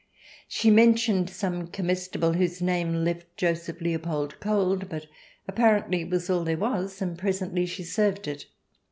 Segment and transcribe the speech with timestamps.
[0.47, 5.05] She mentioned some comestible whose name left Joseph Leopold cold, but
[5.47, 8.47] apparently it was all there was, and presently she served it.